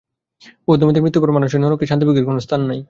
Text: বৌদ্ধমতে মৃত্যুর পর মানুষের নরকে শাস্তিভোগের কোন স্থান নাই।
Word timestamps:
বৌদ্ধমতে 0.67 0.99
মৃত্যুর 1.03 1.21
পর 1.23 1.31
মানুষের 1.37 1.59
নরকে 1.63 1.85
শাস্তিভোগের 1.89 2.25
কোন 2.27 2.37
স্থান 2.45 2.61
নাই। 2.69 2.79